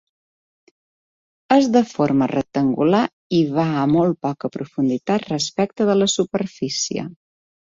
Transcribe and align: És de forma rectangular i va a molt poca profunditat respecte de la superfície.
És 1.55 1.67
de 1.75 1.83
forma 1.89 2.29
rectangular 2.31 3.03
i 3.41 3.43
va 3.59 3.67
a 3.83 3.85
molt 3.93 4.19
poca 4.29 4.53
profunditat 4.57 5.29
respecte 5.35 5.89
de 5.91 5.99
la 6.03 6.09
superfície. 6.19 7.07